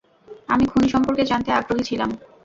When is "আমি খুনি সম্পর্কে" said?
0.49-1.23